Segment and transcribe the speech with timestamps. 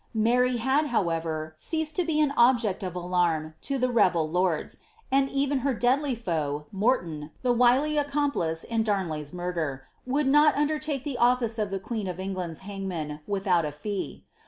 [0.17, 4.77] Miiry had, however, ceased to be an object of alarm to the rebel lonls;
[5.11, 10.57] and even her deadly foe, Morton, the wily accomplice in Darn ley"*s muriler, would not
[10.57, 14.25] undertake the office of the queen of England's hangman without a fee.